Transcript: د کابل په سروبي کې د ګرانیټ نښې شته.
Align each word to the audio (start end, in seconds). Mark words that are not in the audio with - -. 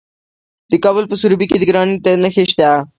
د 0.71 0.73
کابل 0.83 1.03
په 1.07 1.15
سروبي 1.21 1.45
کې 1.49 1.57
د 1.59 1.63
ګرانیټ 1.69 2.05
نښې 2.23 2.43
شته. 2.51 2.69